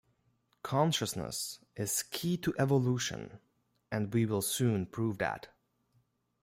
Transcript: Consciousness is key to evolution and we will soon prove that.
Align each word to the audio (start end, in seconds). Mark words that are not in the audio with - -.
Consciousness 0.63 1.59
is 1.75 2.01
key 2.01 2.35
to 2.35 2.55
evolution 2.57 3.37
and 3.91 4.11
we 4.11 4.25
will 4.25 4.41
soon 4.41 4.87
prove 4.87 5.19
that. 5.19 5.49